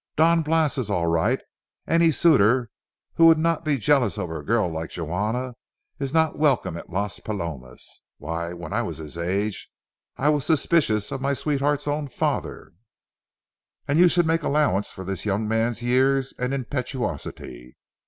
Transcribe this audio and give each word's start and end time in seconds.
Don 0.15 0.41
Blas 0.41 0.79
is 0.79 0.89
all 0.89 1.05
right; 1.05 1.39
any 1.87 2.09
suitor 2.09 2.71
who 3.17 3.27
would 3.27 3.37
not 3.37 3.63
be 3.63 3.77
jealous 3.77 4.17
over 4.17 4.39
a 4.39 4.43
girl 4.43 4.67
like 4.67 4.91
Juana 4.97 5.53
is 5.99 6.11
not 6.11 6.39
welcome 6.39 6.75
at 6.75 6.89
Las 6.89 7.19
Palomas. 7.19 8.01
Why, 8.17 8.51
when 8.51 8.73
I 8.73 8.81
was 8.81 8.97
his 8.97 9.15
age 9.15 9.69
I 10.17 10.29
was 10.29 10.43
suspicious 10.43 11.11
of 11.11 11.21
my 11.21 11.35
sweetheart's 11.35 11.87
own 11.87 12.07
father, 12.07 12.73
and 13.87 13.99
you 13.99 14.09
should 14.09 14.25
make 14.25 14.41
allowance 14.41 14.91
for 14.91 15.03
this 15.03 15.23
young 15.23 15.47
man's 15.47 15.83
years 15.83 16.33
and 16.39 16.51
impetuosity. 16.51 17.77